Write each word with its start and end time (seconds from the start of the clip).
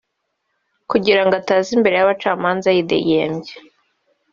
kugirango 0.89 1.33
ataza 1.41 1.69
imbere 1.77 1.95
y’ubucamanza 1.97 2.67
yidegembya 2.75 3.53